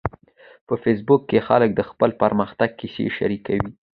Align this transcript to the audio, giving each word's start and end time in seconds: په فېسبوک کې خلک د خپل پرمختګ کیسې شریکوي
په 0.67 0.73
فېسبوک 0.83 1.21
کې 1.29 1.45
خلک 1.47 1.69
د 1.75 1.81
خپل 1.89 2.09
پرمختګ 2.21 2.69
کیسې 2.79 3.05
شریکوي 3.17 3.71